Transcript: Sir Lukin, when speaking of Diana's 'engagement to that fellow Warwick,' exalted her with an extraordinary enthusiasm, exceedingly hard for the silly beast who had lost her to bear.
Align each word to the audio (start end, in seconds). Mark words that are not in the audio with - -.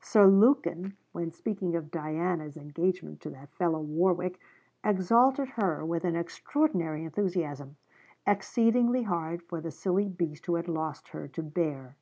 Sir 0.00 0.26
Lukin, 0.26 0.96
when 1.12 1.30
speaking 1.30 1.76
of 1.76 1.92
Diana's 1.92 2.56
'engagement 2.56 3.20
to 3.20 3.30
that 3.30 3.52
fellow 3.52 3.78
Warwick,' 3.78 4.40
exalted 4.82 5.50
her 5.50 5.84
with 5.86 6.04
an 6.04 6.16
extraordinary 6.16 7.04
enthusiasm, 7.04 7.76
exceedingly 8.26 9.04
hard 9.04 9.44
for 9.44 9.60
the 9.60 9.70
silly 9.70 10.08
beast 10.08 10.46
who 10.46 10.56
had 10.56 10.66
lost 10.66 11.10
her 11.10 11.28
to 11.28 11.42
bear. 11.44 11.94